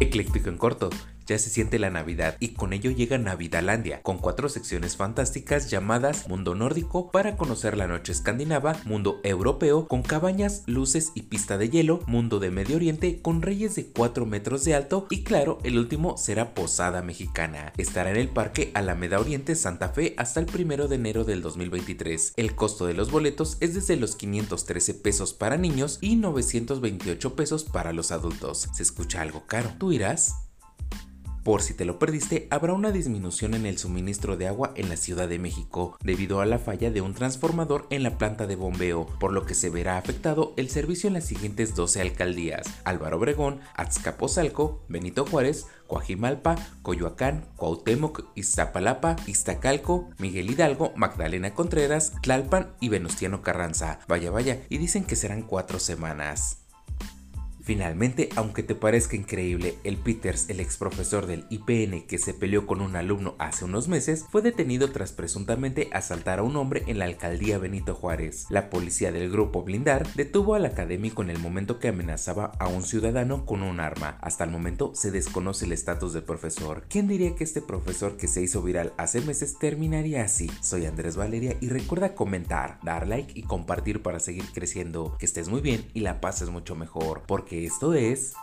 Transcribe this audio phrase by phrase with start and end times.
[0.00, 0.90] Ecléctico en corto,
[1.26, 6.28] ya se siente la Navidad y con ello llega Navidalandia, con cuatro secciones fantásticas llamadas
[6.28, 11.70] Mundo Nórdico para conocer la noche escandinava, Mundo Europeo con cabañas, luces y pista de
[11.70, 15.78] hielo, Mundo de Medio Oriente con reyes de 4 metros de alto y claro, el
[15.78, 17.72] último será Posada Mexicana.
[17.76, 22.34] Estará en el Parque Alameda Oriente Santa Fe hasta el 1 de enero del 2023.
[22.36, 27.64] El costo de los boletos es desde los 513 pesos para niños y 928 pesos
[27.64, 28.68] para los adultos.
[28.72, 29.70] ¿Se escucha algo caro?
[29.78, 30.43] ¿Tú irás?
[31.44, 34.96] Por si te lo perdiste, habrá una disminución en el suministro de agua en la
[34.96, 39.06] Ciudad de México debido a la falla de un transformador en la planta de bombeo,
[39.20, 43.60] por lo que se verá afectado el servicio en las siguientes 12 alcaldías: Álvaro Obregón,
[43.74, 53.42] Azcapotzalco, Benito Juárez, Coajimalpa, Coyoacán, Cuauhtémoc, Iztapalapa, Iztacalco, Miguel Hidalgo, Magdalena Contreras, Tlalpan y Venustiano
[53.42, 53.98] Carranza.
[54.08, 56.63] Vaya, vaya, y dicen que serán cuatro semanas.
[57.64, 62.66] Finalmente, aunque te parezca increíble, el Peters, el ex profesor del IPN que se peleó
[62.66, 66.98] con un alumno hace unos meses, fue detenido tras presuntamente asaltar a un hombre en
[66.98, 68.44] la alcaldía Benito Juárez.
[68.50, 72.82] La policía del grupo Blindar detuvo al académico en el momento que amenazaba a un
[72.82, 74.18] ciudadano con un arma.
[74.20, 76.84] Hasta el momento se desconoce el estatus del profesor.
[76.90, 80.50] ¿Quién diría que este profesor que se hizo viral hace meses terminaría así?
[80.60, 85.16] Soy Andrés Valeria y recuerda comentar, dar like y compartir para seguir creciendo.
[85.18, 88.34] Que estés muy bien y la pases mucho mejor, porque esto es